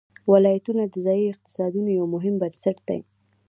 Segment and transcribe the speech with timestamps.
[0.31, 2.99] ولایتونه د ځایي اقتصادونو یو مهم بنسټ دی.